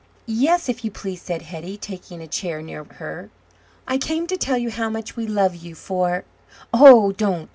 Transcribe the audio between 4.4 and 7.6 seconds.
you how much we love you for" "Oh, don't!